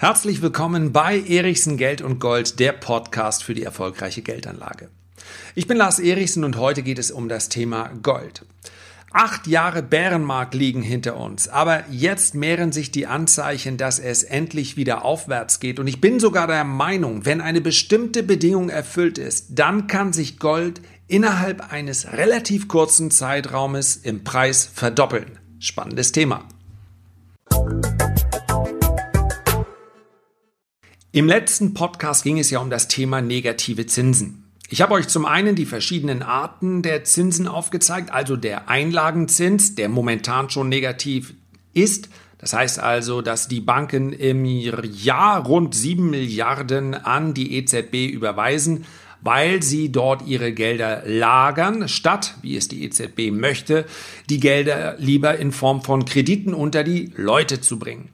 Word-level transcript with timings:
Herzlich 0.00 0.42
willkommen 0.42 0.92
bei 0.92 1.18
Erichsen 1.18 1.76
Geld 1.76 2.02
und 2.02 2.20
Gold, 2.20 2.60
der 2.60 2.70
Podcast 2.70 3.42
für 3.42 3.54
die 3.54 3.64
erfolgreiche 3.64 4.22
Geldanlage. 4.22 4.90
Ich 5.56 5.66
bin 5.66 5.76
Lars 5.76 5.98
Erichsen 5.98 6.44
und 6.44 6.56
heute 6.56 6.84
geht 6.84 7.00
es 7.00 7.10
um 7.10 7.28
das 7.28 7.48
Thema 7.48 7.90
Gold. 8.00 8.46
Acht 9.12 9.48
Jahre 9.48 9.82
Bärenmarkt 9.82 10.54
liegen 10.54 10.82
hinter 10.82 11.16
uns, 11.16 11.48
aber 11.48 11.82
jetzt 11.90 12.36
mehren 12.36 12.70
sich 12.70 12.92
die 12.92 13.08
Anzeichen, 13.08 13.76
dass 13.76 13.98
es 13.98 14.22
endlich 14.22 14.76
wieder 14.76 15.04
aufwärts 15.04 15.58
geht. 15.58 15.80
Und 15.80 15.88
ich 15.88 16.00
bin 16.00 16.20
sogar 16.20 16.46
der 16.46 16.62
Meinung, 16.62 17.26
wenn 17.26 17.40
eine 17.40 17.60
bestimmte 17.60 18.22
Bedingung 18.22 18.68
erfüllt 18.68 19.18
ist, 19.18 19.58
dann 19.58 19.88
kann 19.88 20.12
sich 20.12 20.38
Gold 20.38 20.80
innerhalb 21.08 21.72
eines 21.72 22.12
relativ 22.12 22.68
kurzen 22.68 23.10
Zeitraumes 23.10 23.96
im 23.96 24.22
Preis 24.22 24.70
verdoppeln. 24.72 25.40
Spannendes 25.58 26.12
Thema. 26.12 26.44
Im 31.18 31.26
letzten 31.26 31.74
Podcast 31.74 32.22
ging 32.22 32.38
es 32.38 32.48
ja 32.50 32.60
um 32.60 32.70
das 32.70 32.86
Thema 32.86 33.20
negative 33.20 33.86
Zinsen. 33.86 34.44
Ich 34.68 34.80
habe 34.80 34.94
euch 34.94 35.08
zum 35.08 35.26
einen 35.26 35.56
die 35.56 35.66
verschiedenen 35.66 36.22
Arten 36.22 36.80
der 36.80 37.02
Zinsen 37.02 37.48
aufgezeigt, 37.48 38.12
also 38.12 38.36
der 38.36 38.68
Einlagenzins, 38.68 39.74
der 39.74 39.88
momentan 39.88 40.48
schon 40.48 40.68
negativ 40.68 41.34
ist. 41.74 42.08
Das 42.38 42.52
heißt 42.52 42.78
also, 42.78 43.20
dass 43.20 43.48
die 43.48 43.60
Banken 43.60 44.12
im 44.12 44.44
Jahr 44.44 45.44
rund 45.44 45.74
7 45.74 46.08
Milliarden 46.08 46.94
an 46.94 47.34
die 47.34 47.56
EZB 47.56 48.06
überweisen, 48.12 48.84
weil 49.20 49.60
sie 49.60 49.90
dort 49.90 50.24
ihre 50.24 50.52
Gelder 50.52 51.02
lagern, 51.04 51.88
statt, 51.88 52.36
wie 52.42 52.56
es 52.56 52.68
die 52.68 52.84
EZB 52.84 53.32
möchte, 53.32 53.86
die 54.30 54.38
Gelder 54.38 54.94
lieber 54.98 55.36
in 55.36 55.50
Form 55.50 55.82
von 55.82 56.04
Krediten 56.04 56.54
unter 56.54 56.84
die 56.84 57.12
Leute 57.16 57.60
zu 57.60 57.80
bringen. 57.80 58.10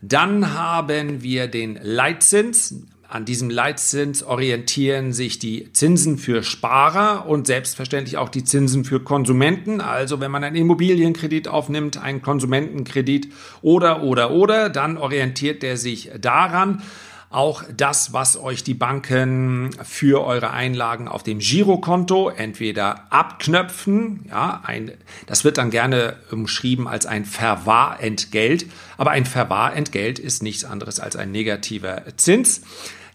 Dann 0.00 0.54
haben 0.54 1.22
wir 1.22 1.48
den 1.48 1.78
Leitzins. 1.82 2.82
An 3.08 3.24
diesem 3.24 3.48
Leitzins 3.48 4.22
orientieren 4.22 5.12
sich 5.12 5.38
die 5.38 5.72
Zinsen 5.72 6.18
für 6.18 6.42
Sparer 6.42 7.26
und 7.26 7.46
selbstverständlich 7.46 8.18
auch 8.18 8.28
die 8.28 8.44
Zinsen 8.44 8.84
für 8.84 9.00
Konsumenten. 9.00 9.80
Also 9.80 10.20
wenn 10.20 10.30
man 10.30 10.44
einen 10.44 10.56
Immobilienkredit 10.56 11.48
aufnimmt, 11.48 11.96
einen 11.96 12.20
Konsumentenkredit 12.20 13.32
oder, 13.62 14.02
oder, 14.02 14.30
oder, 14.30 14.68
dann 14.68 14.98
orientiert 14.98 15.62
der 15.62 15.78
sich 15.78 16.10
daran 16.20 16.82
auch 17.30 17.62
das, 17.76 18.12
was 18.12 18.40
euch 18.40 18.64
die 18.64 18.74
Banken 18.74 19.70
für 19.82 20.24
eure 20.24 20.50
Einlagen 20.50 21.08
auf 21.08 21.22
dem 21.22 21.40
Girokonto 21.40 22.30
entweder 22.30 23.04
abknöpfen, 23.10 24.24
ja, 24.30 24.62
ein, 24.64 24.92
das 25.26 25.44
wird 25.44 25.58
dann 25.58 25.70
gerne 25.70 26.16
umschrieben 26.30 26.88
als 26.88 27.04
ein 27.04 27.26
Verwahrentgelt, 27.26 28.66
aber 28.96 29.10
ein 29.10 29.26
Verwahrentgelt 29.26 30.18
ist 30.18 30.42
nichts 30.42 30.64
anderes 30.64 31.00
als 31.00 31.16
ein 31.16 31.30
negativer 31.30 32.02
Zins. 32.16 32.62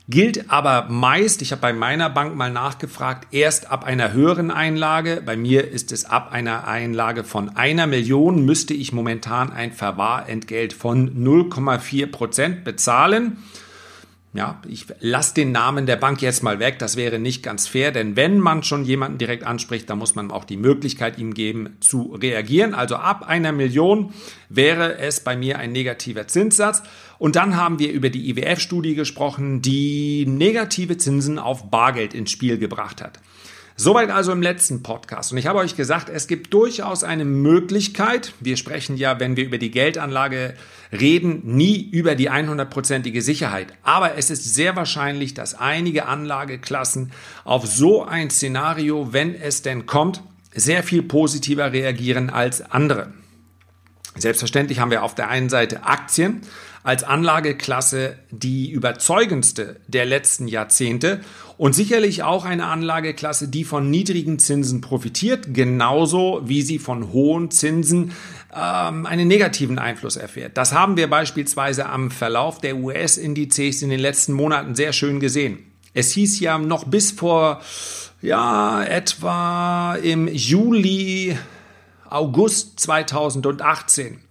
Gilt 0.09 0.51
aber 0.51 0.89
meist, 0.89 1.41
ich 1.41 1.53
habe 1.53 1.61
bei 1.61 1.71
meiner 1.71 2.09
Bank 2.09 2.35
mal 2.35 2.51
nachgefragt, 2.51 3.27
erst 3.31 3.71
ab 3.71 3.85
einer 3.85 4.11
höheren 4.11 4.51
Einlage. 4.51 5.23
Bei 5.25 5.37
mir 5.37 5.71
ist 5.71 5.93
es 5.93 6.03
ab 6.03 6.33
einer 6.33 6.67
Einlage 6.67 7.23
von 7.23 7.55
einer 7.55 7.87
Million, 7.87 8.43
müsste 8.43 8.73
ich 8.73 8.91
momentan 8.91 9.53
ein 9.53 9.71
Verwahrentgelt 9.71 10.73
von 10.73 11.23
0,4 11.23 12.07
Prozent 12.07 12.63
bezahlen. 12.65 13.37
Ja, 14.35 14.59
ich 14.67 14.87
lasse 14.99 15.35
den 15.35 15.51
Namen 15.51 15.85
der 15.85 15.95
Bank 15.95 16.23
jetzt 16.23 16.41
mal 16.41 16.57
weg. 16.57 16.79
Das 16.79 16.95
wäre 16.95 17.19
nicht 17.19 17.43
ganz 17.43 17.67
fair, 17.67 17.91
denn 17.91 18.15
wenn 18.15 18.39
man 18.39 18.63
schon 18.63 18.83
jemanden 18.83 19.19
direkt 19.19 19.43
anspricht, 19.43 19.87
dann 19.91 19.99
muss 19.99 20.15
man 20.15 20.31
auch 20.31 20.43
die 20.43 20.57
Möglichkeit 20.57 21.19
ihm 21.19 21.35
geben 21.35 21.77
zu 21.81 22.15
reagieren. 22.19 22.73
Also 22.73 22.95
ab 22.95 23.27
einer 23.27 23.51
Million 23.51 24.11
wäre 24.49 24.97
es 24.97 25.19
bei 25.19 25.37
mir 25.37 25.59
ein 25.59 25.71
negativer 25.71 26.27
Zinssatz. 26.27 26.81
Und 27.19 27.35
dann 27.35 27.57
haben 27.57 27.77
wir 27.77 27.91
über 27.91 28.09
die 28.09 28.27
IWF-Studie 28.31 28.95
gesprochen, 28.95 29.61
die 29.61 30.25
negative 30.25 30.97
Zinsen 30.97 31.37
auf 31.37 31.69
Bargeld 31.69 32.15
ins 32.15 32.31
Spiel 32.31 32.57
gebracht 32.57 33.03
hat. 33.03 33.19
Soweit 33.75 34.11
also 34.11 34.31
im 34.31 34.41
letzten 34.43 34.83
Podcast. 34.83 35.31
Und 35.31 35.39
ich 35.39 35.47
habe 35.47 35.59
euch 35.59 35.75
gesagt, 35.75 36.09
es 36.09 36.27
gibt 36.27 36.53
durchaus 36.53 37.03
eine 37.03 37.25
Möglichkeit. 37.25 38.33
Wir 38.39 38.55
sprechen 38.55 38.97
ja, 38.97 39.19
wenn 39.19 39.35
wir 39.35 39.45
über 39.45 39.57
die 39.57 39.71
Geldanlage 39.71 40.53
reden, 40.91 41.41
nie 41.43 41.89
über 41.89 42.13
die 42.13 42.29
100%ige 42.29 43.21
Sicherheit. 43.23 43.73
Aber 43.81 44.15
es 44.15 44.29
ist 44.29 44.53
sehr 44.53 44.75
wahrscheinlich, 44.75 45.33
dass 45.33 45.55
einige 45.55 46.05
Anlageklassen 46.05 47.11
auf 47.45 47.65
so 47.65 48.03
ein 48.03 48.29
Szenario, 48.29 49.11
wenn 49.11 49.33
es 49.33 49.63
denn 49.63 49.87
kommt, 49.87 50.21
sehr 50.53 50.83
viel 50.83 51.01
positiver 51.01 51.73
reagieren 51.73 52.29
als 52.29 52.61
andere. 52.61 53.11
Selbstverständlich 54.15 54.79
haben 54.79 54.91
wir 54.91 55.01
auf 55.01 55.15
der 55.15 55.29
einen 55.29 55.49
Seite 55.49 55.83
Aktien 55.83 56.41
als 56.83 57.03
Anlageklasse 57.03 58.17
die 58.29 58.69
überzeugendste 58.69 59.77
der 59.87 60.05
letzten 60.05 60.47
Jahrzehnte 60.47 61.21
und 61.57 61.73
sicherlich 61.73 62.23
auch 62.23 62.45
eine 62.45 62.65
Anlageklasse, 62.65 63.47
die 63.47 63.63
von 63.63 63.89
niedrigen 63.89 64.37
Zinsen 64.37 64.81
profitiert, 64.81 65.53
genauso 65.53 66.41
wie 66.45 66.61
sie 66.61 66.79
von 66.79 67.13
hohen 67.13 67.51
Zinsen 67.51 68.11
ähm, 68.53 69.05
einen 69.05 69.27
negativen 69.27 69.79
Einfluss 69.79 70.17
erfährt. 70.17 70.57
Das 70.57 70.73
haben 70.73 70.97
wir 70.97 71.09
beispielsweise 71.09 71.87
am 71.87 72.11
Verlauf 72.11 72.59
der 72.59 72.75
US-Indizes 72.75 73.81
in 73.81 73.89
den 73.89 73.99
letzten 73.99 74.33
Monaten 74.33 74.75
sehr 74.75 74.91
schön 74.91 75.19
gesehen. 75.19 75.59
Es 75.93 76.11
hieß 76.11 76.39
ja 76.39 76.57
noch 76.57 76.85
bis 76.85 77.11
vor 77.11 77.61
ja 78.21 78.83
etwa 78.83 79.95
im 79.95 80.27
Juli 80.27 81.37
August 82.09 82.79
2018 82.79 84.22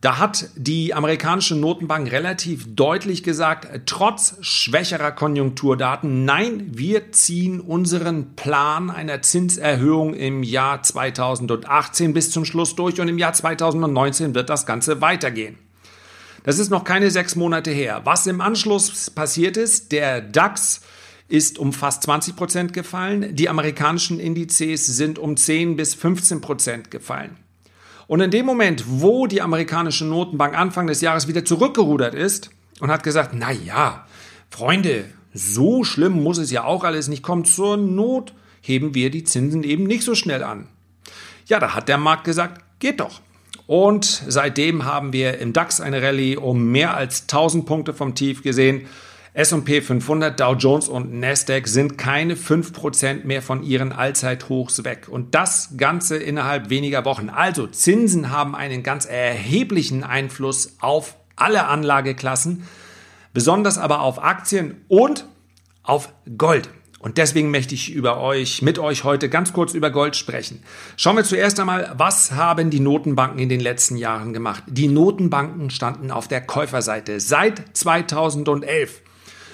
da 0.00 0.18
hat 0.18 0.50
die 0.54 0.94
amerikanische 0.94 1.56
Notenbank 1.56 2.12
relativ 2.12 2.66
deutlich 2.76 3.24
gesagt, 3.24 3.68
trotz 3.86 4.36
schwächerer 4.40 5.10
Konjunkturdaten, 5.10 6.24
nein, 6.24 6.68
wir 6.70 7.10
ziehen 7.10 7.60
unseren 7.60 8.36
Plan 8.36 8.90
einer 8.90 9.22
Zinserhöhung 9.22 10.14
im 10.14 10.44
Jahr 10.44 10.84
2018 10.84 12.14
bis 12.14 12.30
zum 12.30 12.44
Schluss 12.44 12.76
durch 12.76 13.00
und 13.00 13.08
im 13.08 13.18
Jahr 13.18 13.32
2019 13.32 14.36
wird 14.36 14.50
das 14.50 14.66
Ganze 14.66 15.00
weitergehen. 15.00 15.58
Das 16.44 16.60
ist 16.60 16.70
noch 16.70 16.84
keine 16.84 17.10
sechs 17.10 17.34
Monate 17.34 17.72
her. 17.72 18.02
Was 18.04 18.28
im 18.28 18.40
Anschluss 18.40 19.10
passiert 19.10 19.56
ist, 19.56 19.90
der 19.90 20.20
DAX 20.20 20.80
ist 21.26 21.58
um 21.58 21.72
fast 21.72 22.04
20 22.04 22.36
Prozent 22.36 22.72
gefallen, 22.72 23.34
die 23.34 23.48
amerikanischen 23.48 24.20
Indizes 24.20 24.86
sind 24.86 25.18
um 25.18 25.36
10 25.36 25.74
bis 25.74 25.94
15 25.94 26.40
Prozent 26.40 26.90
gefallen. 26.92 27.36
Und 28.08 28.20
in 28.20 28.30
dem 28.30 28.46
Moment, 28.46 28.84
wo 28.88 29.26
die 29.26 29.42
amerikanische 29.42 30.06
Notenbank 30.06 30.58
Anfang 30.58 30.86
des 30.88 31.02
Jahres 31.02 31.28
wieder 31.28 31.44
zurückgerudert 31.44 32.14
ist 32.14 32.50
und 32.80 32.90
hat 32.90 33.04
gesagt, 33.04 33.30
na 33.34 33.52
ja, 33.52 34.06
Freunde, 34.50 35.04
so 35.34 35.84
schlimm 35.84 36.22
muss 36.22 36.38
es 36.38 36.50
ja 36.50 36.64
auch 36.64 36.84
alles 36.84 37.08
nicht 37.08 37.22
kommen. 37.22 37.44
Zur 37.44 37.76
Not 37.76 38.32
heben 38.62 38.94
wir 38.94 39.10
die 39.10 39.24
Zinsen 39.24 39.62
eben 39.62 39.84
nicht 39.84 40.02
so 40.02 40.14
schnell 40.14 40.42
an. 40.42 40.68
Ja, 41.46 41.60
da 41.60 41.74
hat 41.74 41.88
der 41.88 41.98
Markt 41.98 42.24
gesagt, 42.24 42.62
geht 42.78 43.00
doch. 43.00 43.20
Und 43.66 44.22
seitdem 44.26 44.86
haben 44.86 45.12
wir 45.12 45.38
im 45.38 45.52
DAX 45.52 45.82
eine 45.82 46.02
Rallye 46.02 46.38
um 46.38 46.72
mehr 46.72 46.96
als 46.96 47.22
1000 47.22 47.66
Punkte 47.66 47.92
vom 47.92 48.14
Tief 48.14 48.42
gesehen. 48.42 48.86
S&P 49.34 49.80
500, 49.80 50.38
Dow 50.38 50.54
Jones 50.54 50.88
und 50.88 51.12
Nasdaq 51.12 51.68
sind 51.68 51.98
keine 51.98 52.34
5% 52.34 53.24
mehr 53.24 53.42
von 53.42 53.62
ihren 53.62 53.92
Allzeithochs 53.92 54.84
weg. 54.84 55.08
Und 55.08 55.34
das 55.34 55.76
Ganze 55.76 56.16
innerhalb 56.16 56.70
weniger 56.70 57.04
Wochen. 57.04 57.28
Also 57.28 57.66
Zinsen 57.66 58.30
haben 58.30 58.54
einen 58.54 58.82
ganz 58.82 59.04
erheblichen 59.04 60.02
Einfluss 60.02 60.76
auf 60.80 61.16
alle 61.36 61.66
Anlageklassen, 61.66 62.64
besonders 63.32 63.78
aber 63.78 64.00
auf 64.00 64.22
Aktien 64.22 64.84
und 64.88 65.26
auf 65.82 66.12
Gold. 66.36 66.70
Und 67.00 67.16
deswegen 67.16 67.52
möchte 67.52 67.76
ich 67.76 67.92
über 67.92 68.20
euch, 68.20 68.60
mit 68.60 68.80
euch 68.80 69.04
heute 69.04 69.28
ganz 69.28 69.52
kurz 69.52 69.72
über 69.72 69.90
Gold 69.90 70.16
sprechen. 70.16 70.64
Schauen 70.96 71.14
wir 71.14 71.22
zuerst 71.22 71.60
einmal, 71.60 71.94
was 71.96 72.32
haben 72.32 72.70
die 72.70 72.80
Notenbanken 72.80 73.38
in 73.38 73.48
den 73.48 73.60
letzten 73.60 73.96
Jahren 73.96 74.32
gemacht? 74.32 74.64
Die 74.66 74.88
Notenbanken 74.88 75.70
standen 75.70 76.10
auf 76.10 76.26
der 76.26 76.40
Käuferseite 76.40 77.20
seit 77.20 77.76
2011. 77.76 79.02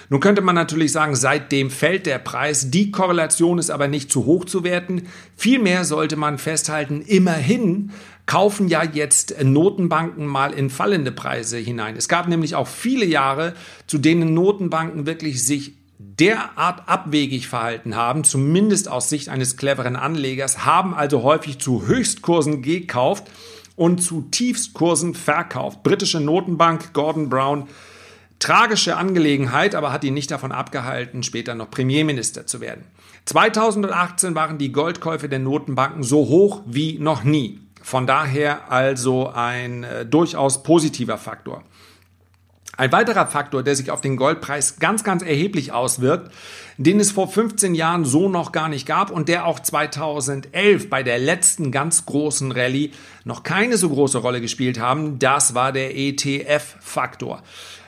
Nun 0.09 0.19
könnte 0.19 0.41
man 0.41 0.55
natürlich 0.55 0.91
sagen, 0.91 1.15
seitdem 1.15 1.69
fällt 1.69 2.05
der 2.05 2.19
Preis. 2.19 2.69
Die 2.69 2.91
Korrelation 2.91 3.57
ist 3.57 3.69
aber 3.69 3.87
nicht 3.87 4.11
zu 4.11 4.25
hoch 4.25 4.45
zu 4.45 4.63
werten. 4.63 5.07
Vielmehr 5.35 5.83
sollte 5.85 6.15
man 6.15 6.37
festhalten, 6.37 7.01
immerhin 7.01 7.91
kaufen 8.25 8.67
ja 8.67 8.83
jetzt 8.83 9.43
Notenbanken 9.43 10.25
mal 10.25 10.51
in 10.51 10.69
fallende 10.69 11.11
Preise 11.11 11.57
hinein. 11.57 11.95
Es 11.95 12.07
gab 12.07 12.27
nämlich 12.27 12.55
auch 12.55 12.67
viele 12.67 13.05
Jahre, 13.05 13.53
zu 13.87 13.97
denen 13.97 14.33
Notenbanken 14.33 15.05
wirklich 15.05 15.43
sich 15.43 15.73
derart 15.97 16.87
abwegig 16.87 17.47
verhalten 17.47 17.95
haben, 17.95 18.23
zumindest 18.23 18.89
aus 18.89 19.09
Sicht 19.09 19.29
eines 19.29 19.57
cleveren 19.57 19.95
Anlegers, 19.95 20.65
haben 20.65 20.93
also 20.93 21.23
häufig 21.23 21.59
zu 21.59 21.87
Höchstkursen 21.87 22.61
gekauft 22.61 23.29
und 23.75 24.01
zu 24.01 24.23
Tiefstkursen 24.31 25.13
verkauft. 25.13 25.83
Britische 25.83 26.19
Notenbank 26.19 26.93
Gordon 26.93 27.29
Brown 27.29 27.67
Tragische 28.39 28.97
Angelegenheit, 28.97 29.75
aber 29.75 29.91
hat 29.91 30.03
ihn 30.03 30.13
nicht 30.13 30.31
davon 30.31 30.51
abgehalten, 30.51 31.23
später 31.23 31.55
noch 31.55 31.71
Premierminister 31.71 32.45
zu 32.45 32.61
werden. 32.61 32.83
2018 33.25 34.35
waren 34.35 34.57
die 34.57 34.71
Goldkäufe 34.71 35.29
der 35.29 35.39
Notenbanken 35.39 36.03
so 36.03 36.27
hoch 36.27 36.61
wie 36.65 36.99
noch 36.99 37.23
nie. 37.23 37.59
Von 37.81 38.07
daher 38.07 38.71
also 38.71 39.29
ein 39.29 39.83
äh, 39.83 40.05
durchaus 40.05 40.63
positiver 40.63 41.17
Faktor. 41.17 41.63
Ein 42.77 42.91
weiterer 42.91 43.27
Faktor, 43.27 43.63
der 43.63 43.75
sich 43.75 43.89
auf 43.89 44.01
den 44.01 44.17
Goldpreis 44.17 44.79
ganz, 44.79 45.03
ganz 45.05 45.23
erheblich 45.23 45.71
auswirkt, 45.71 46.31
den 46.77 46.99
es 46.99 47.11
vor 47.11 47.29
15 47.29 47.73
Jahren 47.73 48.03
so 48.03 48.27
noch 48.27 48.51
gar 48.51 48.67
nicht 48.67 48.85
gab 48.85 49.11
und 49.11 49.29
der 49.29 49.45
auch 49.45 49.59
2011 49.59 50.89
bei 50.89 51.01
der 51.01 51.17
letzten 51.17 51.71
ganz 51.71 52.05
großen 52.05 52.51
Rallye 52.51 52.91
noch 53.23 53.43
keine 53.43 53.77
so 53.77 53.89
große 53.89 54.17
Rolle 54.17 54.41
gespielt 54.41 54.77
haben, 54.77 55.19
das 55.19 55.53
war 55.53 55.71
der 55.71 55.95
ETF-Faktor. 55.95 57.43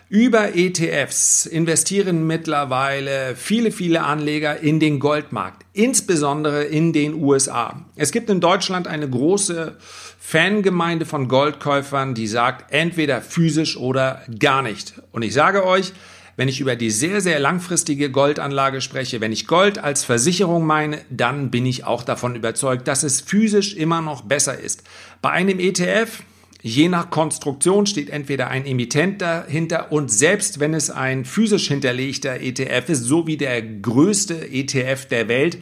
Über 0.09 0.55
ETFs 0.55 1.45
investieren 1.45 2.25
mittlerweile 2.27 3.35
viele, 3.35 3.71
viele 3.71 4.03
Anleger 4.03 4.57
in 4.57 4.79
den 4.79 4.99
Goldmarkt, 4.99 5.65
insbesondere 5.73 6.63
in 6.63 6.93
den 6.93 7.13
USA. 7.13 7.85
Es 7.97 8.13
gibt 8.13 8.29
in 8.29 8.39
Deutschland 8.39 8.87
eine 8.87 9.09
große 9.09 9.75
Fangemeinde 10.17 11.05
von 11.05 11.27
Goldkäufern, 11.27 12.13
die 12.13 12.27
sagt, 12.27 12.71
entweder 12.71 13.21
physisch 13.21 13.75
oder 13.75 14.21
gar 14.39 14.61
nicht. 14.61 14.93
Und 15.11 15.23
ich 15.23 15.33
sage 15.33 15.65
euch, 15.65 15.91
wenn 16.37 16.47
ich 16.47 16.61
über 16.61 16.77
die 16.77 16.89
sehr, 16.91 17.19
sehr 17.19 17.41
langfristige 17.41 18.09
Goldanlage 18.09 18.79
spreche, 18.79 19.19
wenn 19.19 19.33
ich 19.33 19.45
Gold 19.45 19.77
als 19.77 20.05
Versicherung 20.05 20.65
meine, 20.65 20.99
dann 21.09 21.51
bin 21.51 21.65
ich 21.65 21.83
auch 21.83 22.03
davon 22.03 22.33
überzeugt, 22.33 22.87
dass 22.87 23.03
es 23.03 23.19
physisch 23.19 23.75
immer 23.75 23.99
noch 23.99 24.21
besser 24.21 24.57
ist. 24.57 24.83
Bei 25.21 25.31
einem 25.31 25.59
ETF 25.59 26.23
Je 26.61 26.89
nach 26.89 27.09
Konstruktion 27.09 27.85
steht 27.85 28.09
entweder 28.09 28.49
ein 28.49 28.65
Emittent 28.65 29.21
dahinter 29.21 29.91
und 29.91 30.11
selbst 30.11 30.59
wenn 30.59 30.73
es 30.73 30.89
ein 30.89 31.23
physisch 31.23 31.67
hinterlegter 31.67 32.41
ETF 32.41 32.89
ist, 32.89 33.03
so 33.03 33.27
wie 33.27 33.37
der 33.37 33.61
größte 33.61 34.49
ETF 34.49 35.05
der 35.05 35.27
Welt 35.27 35.59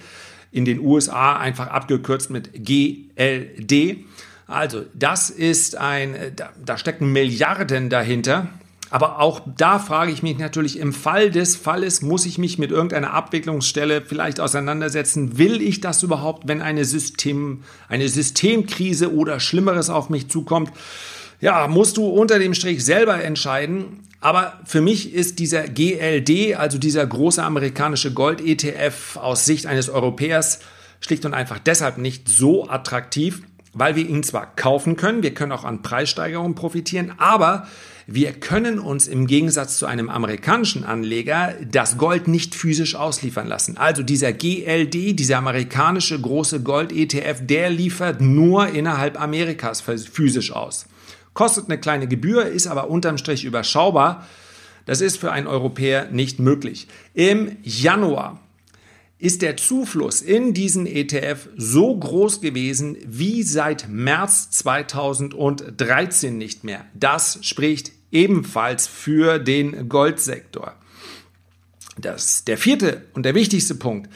in 0.52 0.64
den 0.64 0.80
USA, 0.80 1.38
einfach 1.38 1.68
abgekürzt 1.68 2.30
mit 2.30 2.52
GLD. 2.54 4.06
Also 4.48 4.86
das 4.94 5.30
ist 5.30 5.76
ein, 5.76 6.16
da, 6.36 6.54
da 6.64 6.78
stecken 6.78 7.12
Milliarden 7.12 7.90
dahinter. 7.90 8.48
Aber 8.96 9.20
auch 9.20 9.42
da 9.58 9.78
frage 9.78 10.14
ich 10.14 10.24
mich 10.24 10.38
natürlich, 10.38 10.80
im 10.80 10.94
Fall 10.94 11.30
des 11.30 11.58
Falles 11.58 12.02
muss 12.02 12.26
ich 12.26 12.38
mich 12.38 12.58
mit 12.58 12.72
irgendeiner 12.72 13.12
Abwicklungsstelle 13.12 14.02
vielleicht 14.02 14.40
auseinandersetzen. 14.40 15.38
Will 15.38 15.62
ich 15.62 15.82
das 15.82 16.02
überhaupt, 16.02 16.48
wenn 16.48 16.62
eine, 16.62 16.86
System, 16.86 17.64
eine 17.90 18.08
Systemkrise 18.08 19.14
oder 19.14 19.42
Schlimmeres 19.42 19.90
auf 19.90 20.10
mich 20.10 20.30
zukommt? 20.30 20.72
Ja, 21.42 21.68
musst 21.68 21.98
du 21.98 22.08
unter 22.08 22.40
dem 22.40 22.54
Strich 22.54 22.86
selber 22.86 23.22
entscheiden. 23.22 24.00
Aber 24.22 24.62
für 24.64 24.80
mich 24.80 25.14
ist 25.14 25.40
dieser 25.40 25.64
GLD, 25.64 26.56
also 26.56 26.78
dieser 26.78 27.06
große 27.06 27.44
amerikanische 27.44 28.14
Gold-ETF 28.14 29.18
aus 29.18 29.44
Sicht 29.44 29.66
eines 29.66 29.90
Europäers, 29.90 30.60
schlicht 31.02 31.26
und 31.26 31.34
einfach 31.34 31.60
deshalb 31.60 31.98
nicht 31.98 32.30
so 32.30 32.70
attraktiv, 32.70 33.42
weil 33.76 33.96
wir 33.96 34.08
ihn 34.08 34.24
zwar 34.24 34.56
kaufen 34.56 34.96
können, 34.96 35.22
wir 35.22 35.34
können 35.34 35.52
auch 35.52 35.66
an 35.66 35.84
Preissteigerungen 35.84 36.56
profitieren, 36.56 37.14
aber 37.18 37.68
wir 38.08 38.34
können 38.34 38.80
uns 38.80 39.08
im 39.08 39.28
Gegensatz 39.28 39.78
zu 39.78 39.86
einem 39.86 40.10
amerikanischen 40.10 40.84
Anleger 40.84 41.56
das 41.70 41.98
Gold 41.98 42.28
nicht 42.28 42.56
physisch 42.56 42.96
ausliefern 42.96 43.48
lassen. 43.48 43.78
Also 43.78 44.02
dieser 44.02 44.32
GLD, 44.32 45.20
dieser 45.20 45.40
amerikanische 45.40 46.20
große 46.20 46.62
Gold-ETF, 46.62 47.40
der 47.42 47.70
liefert 47.70 48.22
nur 48.22 48.68
innerhalb 48.68 49.20
Amerikas 49.20 49.82
physisch 49.82 50.52
aus. 50.52 50.86
Kostet 51.34 51.66
eine 51.66 51.80
kleine 51.80 52.08
Gebühr, 52.08 52.46
ist 52.46 52.68
aber 52.68 52.90
unterm 52.90 53.18
Strich 53.18 53.44
überschaubar. 53.44 54.26
Das 54.86 55.02
ist 55.02 55.18
für 55.18 55.32
einen 55.32 55.48
Europäer 55.48 56.10
nicht 56.12 56.40
möglich. 56.40 56.88
Im 57.14 57.58
Januar 57.64 58.40
ist 59.26 59.42
der 59.42 59.58
Zufluss 59.58 60.22
in 60.22 60.54
diesen 60.54 60.86
ETF 60.86 61.50
so 61.58 61.98
groß 61.98 62.42
gewesen 62.42 62.96
wie 63.08 63.42
seit 63.42 63.90
März 63.90 64.52
2013 64.52 66.38
nicht 66.38 66.64
mehr. 66.64 66.86
Das 66.94 67.40
spricht 67.42 67.92
ebenfalls 68.12 68.86
für 68.86 69.40
den 69.40 69.90
Goldsektor. 69.90 70.76
Das, 71.98 72.44
der 72.44 72.60
vierte 72.60 73.02
und 73.16 73.26
der 73.26 73.34
wichtigste 73.34 73.74
Punkt 73.74 74.12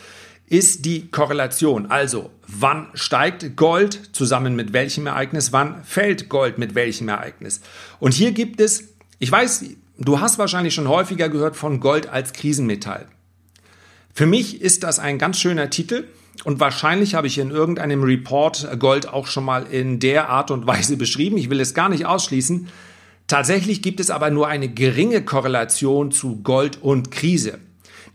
ist 0.46 0.86
die 0.86 1.08
Korrelation. 1.10 1.88
Also, 1.88 2.30
wann 2.48 2.90
steigt 2.94 3.56
Gold 3.56 4.12
zusammen 4.14 4.56
mit 4.56 4.74
welchem 4.74 5.08
Ereignis? 5.08 5.52
Wann 5.52 5.84
fällt 5.86 6.30
Gold 6.30 6.60
mit 6.60 6.76
welchem 6.76 7.10
Ereignis? 7.10 7.62
Und 8.00 8.14
hier 8.14 8.32
gibt 8.32 8.62
es, 8.62 8.90
ich 9.18 9.32
weiß, 9.32 9.66
du 9.98 10.20
hast 10.20 10.38
wahrscheinlich 10.38 10.76
schon 10.76 10.88
häufiger 10.88 11.30
gehört 11.30 11.56
von 11.56 11.80
Gold 11.80 12.08
als 12.08 12.32
Krisenmetall. 12.32 13.08
Für 14.14 14.26
mich 14.26 14.62
ist 14.62 14.84
das 14.84 15.00
ein 15.00 15.18
ganz 15.18 15.40
schöner 15.40 15.70
Titel 15.70 16.06
und 16.44 16.60
wahrscheinlich 16.60 17.16
habe 17.16 17.28
ich 17.28 17.38
in 17.38 17.52
irgendeinem 17.52 18.04
Report 18.04 18.80
Gold 18.80 19.08
auch 19.08 19.28
schon 19.28 19.46
mal 19.46 19.66
in 19.66 20.00
der 20.00 20.30
Art 20.30 20.52
und 20.52 20.68
Weise 20.68 20.98
beschrieben. 20.98 21.38
Ich 21.38 21.50
will 21.50 21.60
es 21.60 21.74
gar 21.74 21.90
nicht 21.90 22.06
ausschließen. 22.06 22.68
Tatsächlich 23.28 23.82
gibt 23.82 24.00
es 24.00 24.10
aber 24.10 24.32
nur 24.32 24.48
eine 24.48 24.70
geringe 24.70 25.22
Korrelation 25.22 26.12
zu 26.12 26.42
Gold 26.42 26.82
und 26.82 27.12
Krise. 27.12 27.60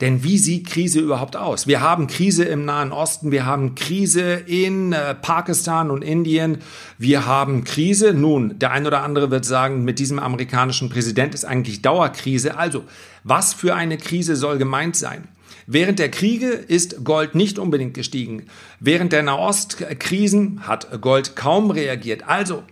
Denn 0.01 0.25
wie 0.25 0.39
sieht 0.39 0.67
Krise 0.67 0.99
überhaupt 0.99 1.37
aus? 1.37 1.69
Wir 1.69 1.81
haben 1.81 2.09
Krise 2.09 2.45
im 2.45 2.65
Nahen 2.65 2.91
Osten, 2.91 3.31
wir 3.31 3.47
haben 3.47 3.77
Krise 3.77 4.33
in 4.35 4.93
äh, 4.93 5.15
Pakistan 5.15 5.91
und 5.91 6.03
Indien, 6.03 6.59
wir 6.99 7.27
haben 7.27 7.63
Krise. 7.63 8.13
Nun, 8.13 8.59
der 8.59 8.73
ein 8.73 8.87
oder 8.87 9.03
andere 9.03 9.31
wird 9.31 9.45
sagen, 9.45 9.85
mit 9.85 10.01
diesem 10.01 10.19
amerikanischen 10.19 10.89
Präsident 10.91 11.33
ist 11.35 11.45
eigentlich 11.45 11.81
Dauerkrise. 11.81 12.57
Also, 12.57 12.83
was 13.23 13.55
für 13.55 13.77
eine 13.77 13.97
Krise 13.97 14.35
soll 14.35 14.59
gemeint 14.59 14.97
sein? 14.97 15.29
Während 15.67 15.99
der 15.99 16.11
Kriege 16.11 16.49
ist 16.49 17.05
Gold 17.05 17.35
nicht 17.35 17.59
unbedingt 17.59 17.95
gestiegen. 17.95 18.47
Während 18.81 19.13
der 19.13 19.23
Nahostkrisen 19.23 20.67
hat 20.67 21.01
Gold 21.01 21.37
kaum 21.37 21.71
reagiert. 21.71 22.29
Also 22.29 22.63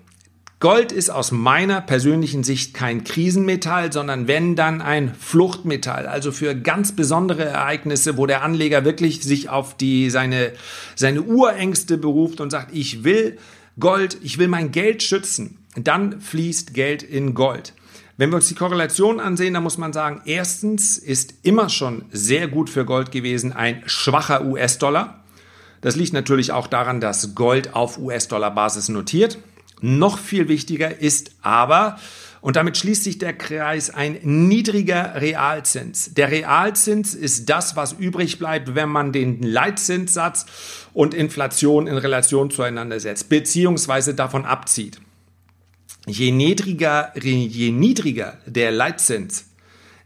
Gold 0.62 0.92
ist 0.92 1.10
aus 1.10 1.32
meiner 1.32 1.80
persönlichen 1.80 2.44
Sicht 2.44 2.72
kein 2.72 3.02
Krisenmetall, 3.02 3.92
sondern 3.92 4.28
wenn 4.28 4.54
dann 4.54 4.80
ein 4.80 5.12
Fluchtmetall. 5.12 6.06
Also 6.06 6.30
für 6.30 6.54
ganz 6.54 6.92
besondere 6.92 7.44
Ereignisse, 7.46 8.16
wo 8.16 8.26
der 8.26 8.44
Anleger 8.44 8.84
wirklich 8.84 9.22
sich 9.22 9.48
auf 9.48 9.76
die, 9.76 10.08
seine, 10.08 10.52
seine 10.94 11.22
Urängste 11.22 11.98
beruft 11.98 12.40
und 12.40 12.50
sagt, 12.50 12.72
ich 12.72 13.02
will 13.02 13.38
Gold, 13.80 14.18
ich 14.22 14.38
will 14.38 14.46
mein 14.46 14.70
Geld 14.70 15.02
schützen. 15.02 15.58
Dann 15.74 16.20
fließt 16.20 16.74
Geld 16.74 17.02
in 17.02 17.34
Gold. 17.34 17.72
Wenn 18.22 18.30
wir 18.30 18.36
uns 18.36 18.46
die 18.46 18.54
Korrelation 18.54 19.18
ansehen, 19.18 19.52
dann 19.54 19.64
muss 19.64 19.78
man 19.78 19.92
sagen, 19.92 20.22
erstens 20.26 20.96
ist 20.96 21.34
immer 21.42 21.68
schon 21.68 22.04
sehr 22.12 22.46
gut 22.46 22.70
für 22.70 22.84
Gold 22.84 23.10
gewesen 23.10 23.52
ein 23.52 23.82
schwacher 23.86 24.44
US-Dollar. 24.44 25.24
Das 25.80 25.96
liegt 25.96 26.12
natürlich 26.12 26.52
auch 26.52 26.68
daran, 26.68 27.00
dass 27.00 27.34
Gold 27.34 27.74
auf 27.74 27.98
US-Dollar-Basis 27.98 28.90
notiert. 28.90 29.38
Noch 29.80 30.18
viel 30.18 30.46
wichtiger 30.46 31.00
ist 31.00 31.32
aber, 31.42 31.98
und 32.40 32.54
damit 32.54 32.76
schließt 32.76 33.02
sich 33.02 33.18
der 33.18 33.32
Kreis, 33.32 33.90
ein 33.90 34.20
niedriger 34.22 35.20
Realzins. 35.20 36.14
Der 36.14 36.30
Realzins 36.30 37.16
ist 37.16 37.50
das, 37.50 37.74
was 37.74 37.92
übrig 37.92 38.38
bleibt, 38.38 38.76
wenn 38.76 38.88
man 38.88 39.10
den 39.10 39.42
Leitzinssatz 39.42 40.46
und 40.94 41.12
Inflation 41.12 41.88
in 41.88 41.98
Relation 41.98 42.52
zueinander 42.52 43.00
setzt, 43.00 43.28
beziehungsweise 43.28 44.14
davon 44.14 44.44
abzieht. 44.44 45.00
Je 46.06 46.32
niedriger, 46.32 47.12
je 47.16 47.70
niedriger 47.70 48.38
der 48.46 48.72
Leitzins, 48.72 49.46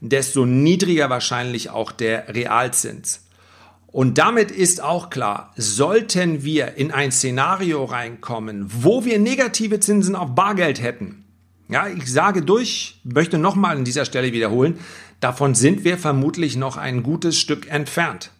desto 0.00 0.44
niedriger 0.44 1.08
wahrscheinlich 1.08 1.70
auch 1.70 1.92
der 1.92 2.34
Realzins. 2.34 3.22
Und 3.86 4.18
damit 4.18 4.50
ist 4.50 4.82
auch 4.82 5.08
klar, 5.08 5.54
sollten 5.56 6.44
wir 6.44 6.74
in 6.74 6.90
ein 6.90 7.12
Szenario 7.12 7.84
reinkommen, 7.84 8.66
wo 8.68 9.06
wir 9.06 9.18
negative 9.18 9.80
Zinsen 9.80 10.14
auf 10.14 10.34
Bargeld 10.34 10.82
hätten, 10.82 11.26
ja, 11.68 11.88
ich 11.88 12.12
sage 12.12 12.42
durch, 12.42 13.00
möchte 13.02 13.38
nochmal 13.38 13.76
an 13.76 13.84
dieser 13.84 14.04
Stelle 14.04 14.32
wiederholen, 14.32 14.78
davon 15.20 15.54
sind 15.54 15.84
wir 15.84 15.98
vermutlich 15.98 16.56
noch 16.56 16.76
ein 16.76 17.02
gutes 17.02 17.38
Stück 17.38 17.68
entfernt. 17.68 18.30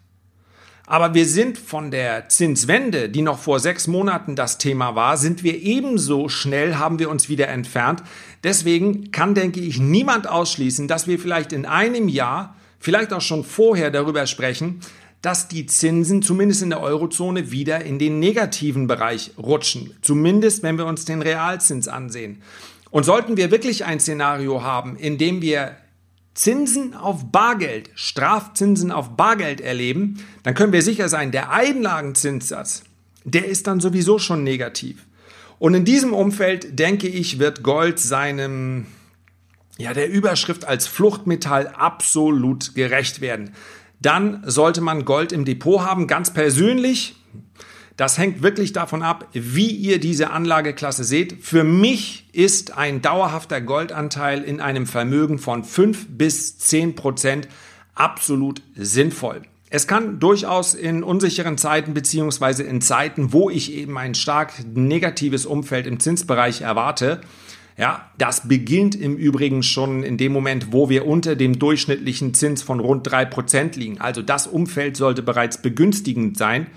Aber 0.89 1.13
wir 1.13 1.25
sind 1.25 1.57
von 1.57 1.91
der 1.91 2.29
Zinswende, 2.29 3.09
die 3.09 3.21
noch 3.21 3.39
vor 3.39 3.59
sechs 3.59 3.87
Monaten 3.87 4.37
das 4.37 4.57
Thema 4.57 4.95
war, 4.95 5.17
sind 5.17 5.43
wir 5.43 5.61
ebenso 5.61 6.29
schnell, 6.29 6.75
haben 6.75 6.97
wir 6.97 7.09
uns 7.09 7.27
wieder 7.27 7.49
entfernt. 7.49 8.01
Deswegen 8.45 9.11
kann, 9.11 9.35
denke 9.35 9.59
ich, 9.59 9.79
niemand 9.81 10.29
ausschließen, 10.29 10.87
dass 10.87 11.05
wir 11.05 11.19
vielleicht 11.19 11.51
in 11.51 11.65
einem 11.65 12.07
Jahr, 12.07 12.55
vielleicht 12.79 13.11
auch 13.11 13.21
schon 13.21 13.43
vorher 13.43 13.91
darüber 13.91 14.25
sprechen, 14.27 14.79
dass 15.21 15.49
die 15.49 15.65
Zinsen 15.65 16.21
zumindest 16.21 16.61
in 16.61 16.69
der 16.69 16.81
Eurozone 16.81 17.51
wieder 17.51 17.83
in 17.83 17.99
den 17.99 18.19
negativen 18.19 18.87
Bereich 18.87 19.31
rutschen. 19.37 19.93
Zumindest 20.01 20.63
wenn 20.63 20.77
wir 20.77 20.85
uns 20.85 21.03
den 21.03 21.21
Realzins 21.21 21.89
ansehen. 21.89 22.41
Und 22.91 23.03
sollten 23.03 23.35
wir 23.35 23.51
wirklich 23.51 23.83
ein 23.83 23.99
Szenario 23.99 24.63
haben, 24.63 24.95
in 24.95 25.17
dem 25.17 25.41
wir 25.41 25.75
Zinsen 26.37 26.93
auf 26.93 27.31
Bargeld, 27.31 27.89
Strafzinsen 27.95 28.91
auf 28.91 29.17
Bargeld 29.17 29.59
erleben, 29.59 30.23
dann 30.43 30.53
können 30.53 30.73
wir 30.73 30.81
sicher 30.81 31.09
sein, 31.09 31.31
der 31.31 31.51
Einlagenzinssatz, 31.51 32.83
der 33.25 33.45
ist 33.45 33.67
dann 33.67 33.79
sowieso 33.79 34.19
schon 34.19 34.43
negativ. 34.43 35.05
Und 35.59 35.73
in 35.73 35.85
diesem 35.85 36.13
Umfeld, 36.13 36.77
denke 36.79 37.07
ich, 37.07 37.39
wird 37.39 37.63
Gold 37.63 37.99
seinem, 37.99 38.85
ja, 39.77 39.93
der 39.93 40.09
Überschrift 40.09 40.65
als 40.65 40.87
Fluchtmetall 40.87 41.67
absolut 41.67 42.75
gerecht 42.75 43.19
werden 43.19 43.51
dann 43.99 44.43
sollte 44.45 44.81
man 44.81 45.05
Gold 45.05 45.31
im 45.31 45.45
Depot 45.45 45.81
haben. 45.81 46.07
Ganz 46.07 46.33
persönlich, 46.33 47.15
Das 47.97 48.19
hängt 48.19 48.43
wirklich 48.43 48.73
davon 48.73 49.01
ab, 49.01 49.27
wie 49.33 49.71
ihr 49.71 49.99
diese 49.99 50.29
Anlageklasse 50.29 51.03
seht. 51.03 51.43
Für 51.43 51.63
mich 51.63 52.25
ist 52.31 52.77
ein 52.77 53.01
dauerhafter 53.01 53.59
Goldanteil 53.59 54.43
in 54.43 54.61
einem 54.61 54.85
Vermögen 54.85 55.39
von 55.39 55.63
5 55.63 56.05
bis 56.09 56.59
10 56.59 56.95
Prozent 56.95 57.47
absolut 57.95 58.61
sinnvoll. 58.75 59.41
Es 59.71 59.87
kann 59.87 60.19
durchaus 60.19 60.75
in 60.75 61.01
unsicheren 61.01 61.57
Zeiten 61.57 61.95
beziehungsweise 61.95 62.61
in 62.61 62.81
Zeiten, 62.81 63.33
wo 63.33 63.49
ich 63.49 63.73
eben 63.73 63.97
ein 63.97 64.13
stark 64.13 64.53
negatives 64.75 65.47
Umfeld 65.47 65.87
im 65.87 65.99
Zinsbereich 65.99 66.61
erwarte, 66.61 67.19
ja, 67.77 68.09
das 68.17 68.47
beginnt 68.47 68.95
im 68.95 69.17
Übrigen 69.17 69.61
schon 69.61 70.03
in 70.03 70.17
dem 70.17 70.33
Moment, 70.33 70.71
wo 70.71 70.89
wir 70.89 71.05
unter 71.05 71.35
dem 71.35 71.59
durchschnittlichen 71.59 72.33
Zins 72.33 72.63
von 72.63 72.79
rund 72.79 73.07
3% 73.07 73.77
liegen. 73.77 74.01
Also 74.01 74.21
das 74.23 74.47
Umfeld 74.47 74.97
sollte 74.97 75.21
bereits 75.21 75.61
begünstigend 75.61 76.37
sein. 76.37 76.67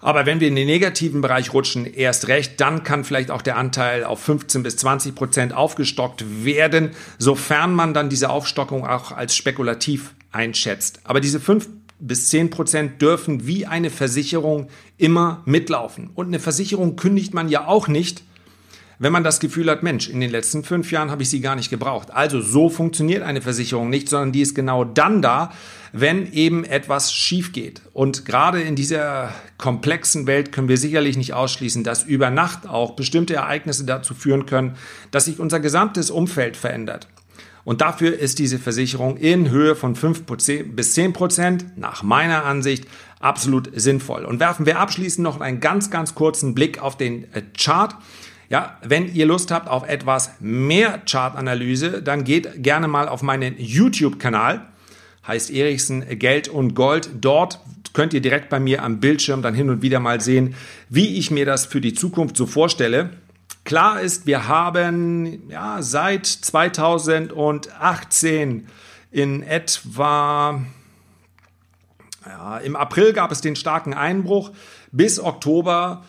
Aber 0.00 0.26
wenn 0.26 0.40
wir 0.40 0.48
in 0.48 0.56
den 0.56 0.66
negativen 0.66 1.20
Bereich 1.20 1.52
rutschen, 1.52 1.86
erst 1.86 2.28
recht, 2.28 2.60
dann 2.60 2.82
kann 2.84 3.04
vielleicht 3.04 3.30
auch 3.30 3.42
der 3.42 3.56
Anteil 3.56 4.04
auf 4.04 4.20
15 4.22 4.62
bis 4.62 4.76
20 4.76 5.14
Prozent 5.14 5.52
aufgestockt 5.54 6.24
werden, 6.44 6.90
sofern 7.18 7.74
man 7.74 7.94
dann 7.94 8.08
diese 8.08 8.30
Aufstockung 8.30 8.86
auch 8.86 9.12
als 9.12 9.34
spekulativ 9.34 10.14
einschätzt. 10.32 11.00
Aber 11.04 11.20
diese 11.20 11.40
5 11.40 11.68
bis 11.98 12.28
10 12.28 12.50
Prozent 12.50 13.00
dürfen 13.00 13.46
wie 13.46 13.66
eine 13.66 13.90
Versicherung 13.90 14.68
immer 14.98 15.42
mitlaufen. 15.46 16.10
Und 16.14 16.26
eine 16.26 16.40
Versicherung 16.40 16.96
kündigt 16.96 17.32
man 17.32 17.48
ja 17.48 17.66
auch 17.66 17.88
nicht, 17.88 18.22
wenn 18.98 19.12
man 19.12 19.24
das 19.24 19.40
Gefühl 19.40 19.70
hat, 19.70 19.82
Mensch, 19.82 20.08
in 20.08 20.20
den 20.20 20.30
letzten 20.30 20.64
fünf 20.64 20.90
Jahren 20.90 21.10
habe 21.10 21.22
ich 21.22 21.30
sie 21.30 21.40
gar 21.40 21.54
nicht 21.54 21.70
gebraucht. 21.70 22.10
Also 22.10 22.40
so 22.40 22.70
funktioniert 22.70 23.22
eine 23.22 23.42
Versicherung 23.42 23.90
nicht, 23.90 24.08
sondern 24.08 24.32
die 24.32 24.40
ist 24.40 24.54
genau 24.54 24.84
dann 24.84 25.20
da, 25.22 25.52
wenn 25.92 26.32
eben 26.32 26.64
etwas 26.64 27.12
schief 27.12 27.52
geht. 27.52 27.82
Und 27.92 28.24
gerade 28.24 28.60
in 28.60 28.74
dieser 28.74 29.32
komplexen 29.58 30.26
Welt 30.26 30.52
können 30.52 30.68
wir 30.68 30.78
sicherlich 30.78 31.16
nicht 31.16 31.34
ausschließen, 31.34 31.84
dass 31.84 32.04
über 32.04 32.30
Nacht 32.30 32.68
auch 32.68 32.96
bestimmte 32.96 33.34
Ereignisse 33.34 33.84
dazu 33.84 34.14
führen 34.14 34.46
können, 34.46 34.76
dass 35.10 35.26
sich 35.26 35.38
unser 35.38 35.60
gesamtes 35.60 36.10
Umfeld 36.10 36.56
verändert. 36.56 37.08
Und 37.66 37.80
dafür 37.80 38.16
ist 38.16 38.38
diese 38.38 38.60
Versicherung 38.60 39.16
in 39.16 39.50
Höhe 39.50 39.74
von 39.74 39.96
5 39.96 40.22
bis 40.68 40.94
10 40.94 41.12
Prozent 41.12 41.66
nach 41.76 42.04
meiner 42.04 42.44
Ansicht 42.44 42.86
absolut 43.18 43.68
sinnvoll. 43.74 44.24
Und 44.24 44.38
werfen 44.38 44.66
wir 44.66 44.78
abschließend 44.78 45.24
noch 45.24 45.40
einen 45.40 45.58
ganz, 45.58 45.90
ganz 45.90 46.14
kurzen 46.14 46.54
Blick 46.54 46.80
auf 46.80 46.96
den 46.96 47.24
äh, 47.32 47.42
Chart. 47.58 47.96
Ja, 48.48 48.78
wenn 48.82 49.12
ihr 49.12 49.26
Lust 49.26 49.50
habt 49.50 49.68
auf 49.68 49.88
etwas 49.88 50.30
mehr 50.40 51.02
Chartanalyse, 51.08 52.02
dann 52.02 52.24
geht 52.24 52.62
gerne 52.62 52.86
mal 52.86 53.08
auf 53.08 53.22
meinen 53.22 53.56
YouTube-Kanal. 53.58 54.68
Heißt 55.26 55.50
Erichsen 55.50 56.06
Geld 56.18 56.48
und 56.48 56.74
Gold. 56.74 57.08
Dort 57.20 57.58
könnt 57.92 58.14
ihr 58.14 58.20
direkt 58.20 58.48
bei 58.48 58.60
mir 58.60 58.84
am 58.84 59.00
Bildschirm 59.00 59.42
dann 59.42 59.54
hin 59.54 59.68
und 59.70 59.82
wieder 59.82 59.98
mal 59.98 60.20
sehen, 60.20 60.54
wie 60.88 61.18
ich 61.18 61.32
mir 61.32 61.44
das 61.44 61.66
für 61.66 61.80
die 61.80 61.94
Zukunft 61.94 62.36
so 62.36 62.46
vorstelle. 62.46 63.10
Klar 63.64 64.00
ist, 64.00 64.26
wir 64.26 64.46
haben 64.46 65.50
ja 65.50 65.82
seit 65.82 66.26
2018 66.26 68.68
in 69.10 69.42
etwa 69.42 70.62
ja, 72.24 72.58
im 72.58 72.76
April 72.76 73.12
gab 73.12 73.32
es 73.32 73.40
den 73.40 73.56
starken 73.56 73.94
Einbruch 73.94 74.52
bis 74.92 75.18
Oktober 75.18 76.04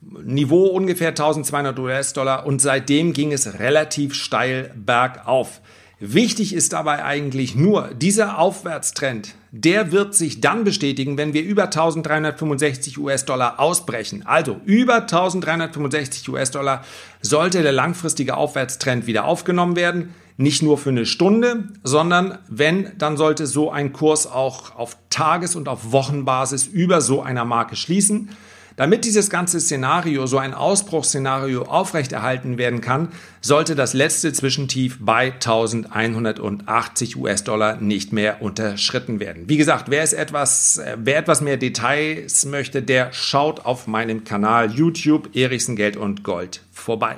Niveau 0.00 0.66
ungefähr 0.66 1.08
1200 1.08 1.78
US-Dollar 1.78 2.46
und 2.46 2.60
seitdem 2.60 3.12
ging 3.12 3.32
es 3.32 3.58
relativ 3.58 4.14
steil 4.14 4.72
bergauf. 4.74 5.60
Wichtig 5.98 6.52
ist 6.52 6.74
dabei 6.74 7.02
eigentlich 7.04 7.54
nur, 7.54 7.88
dieser 7.94 8.38
Aufwärtstrend, 8.38 9.34
der 9.50 9.92
wird 9.92 10.14
sich 10.14 10.42
dann 10.42 10.62
bestätigen, 10.62 11.16
wenn 11.16 11.32
wir 11.32 11.42
über 11.42 11.64
1365 11.64 12.98
US-Dollar 12.98 13.58
ausbrechen. 13.58 14.22
Also 14.26 14.60
über 14.66 14.96
1365 14.96 16.28
US-Dollar 16.28 16.84
sollte 17.22 17.62
der 17.62 17.72
langfristige 17.72 18.36
Aufwärtstrend 18.36 19.06
wieder 19.06 19.24
aufgenommen 19.24 19.74
werden. 19.74 20.14
Nicht 20.36 20.62
nur 20.62 20.76
für 20.76 20.90
eine 20.90 21.06
Stunde, 21.06 21.70
sondern 21.82 22.40
wenn, 22.46 22.92
dann 22.98 23.16
sollte 23.16 23.46
so 23.46 23.70
ein 23.70 23.94
Kurs 23.94 24.30
auch 24.30 24.76
auf 24.76 24.98
Tages- 25.08 25.56
und 25.56 25.66
auf 25.66 25.92
Wochenbasis 25.92 26.66
über 26.66 27.00
so 27.00 27.22
einer 27.22 27.46
Marke 27.46 27.74
schließen. 27.74 28.28
Damit 28.76 29.06
dieses 29.06 29.30
ganze 29.30 29.58
Szenario, 29.58 30.26
so 30.26 30.36
ein 30.36 30.52
Ausbruchsszenario 30.52 31.62
aufrechterhalten 31.62 32.58
werden 32.58 32.82
kann, 32.82 33.08
sollte 33.40 33.74
das 33.74 33.94
letzte 33.94 34.34
Zwischentief 34.34 34.98
bei 35.00 35.32
1180 35.32 37.16
US-Dollar 37.16 37.80
nicht 37.80 38.12
mehr 38.12 38.42
unterschritten 38.42 39.18
werden. 39.18 39.48
Wie 39.48 39.56
gesagt, 39.56 39.90
wer, 39.90 40.02
etwas, 40.02 40.78
wer 40.98 41.16
etwas 41.16 41.40
mehr 41.40 41.56
Details 41.56 42.44
möchte, 42.44 42.82
der 42.82 43.14
schaut 43.14 43.64
auf 43.64 43.86
meinem 43.86 44.24
Kanal 44.24 44.70
YouTube 44.70 45.34
Erichsen 45.34 45.74
Geld 45.74 45.96
und 45.96 46.22
Gold 46.22 46.60
vorbei. 46.70 47.16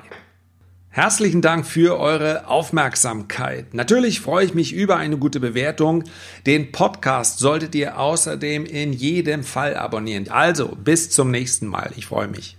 Herzlichen 0.91 1.43
Dank 1.43 1.67
für 1.67 1.99
eure 1.99 2.49
Aufmerksamkeit. 2.49 3.75
Natürlich 3.75 4.21
freue 4.21 4.47
ich 4.47 4.55
mich 4.55 4.73
über 4.73 4.97
eine 4.97 5.19
gute 5.19 5.39
Bewertung. 5.39 6.05
Den 6.47 6.73
Podcast 6.73 7.39
solltet 7.39 7.75
ihr 7.75 7.99
außerdem 7.99 8.65
in 8.65 8.93
jedem 8.93 9.45
Fall 9.45 9.77
abonnieren. 9.77 10.29
Also 10.29 10.69
bis 10.69 11.11
zum 11.11 11.31
nächsten 11.31 11.67
Mal. 11.67 11.93
Ich 11.97 12.07
freue 12.07 12.29
mich. 12.29 12.57